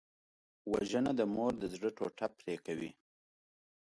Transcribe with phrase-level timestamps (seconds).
[0.71, 2.91] وژنه د مور د زړه ټوټه پرې کوي